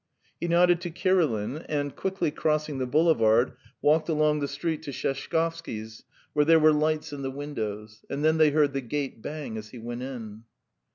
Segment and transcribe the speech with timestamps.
[0.39, 3.51] He nodded to Kirilin, and, quickly crossing the boulevard,
[3.83, 8.39] walked along the street to Sheshkovsky's, where there were lights in the windows, and then
[8.39, 10.45] they heard the gate bang as he went in.